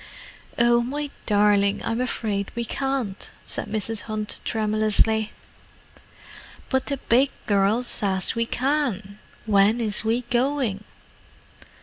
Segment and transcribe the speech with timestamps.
[0.57, 4.01] "Oh, my darling, I'm afraid we can't," said Mrs.
[4.09, 5.31] Hunt tremulously.
[6.69, 9.19] "But the big girl says we can.
[9.45, 10.85] When is we going?"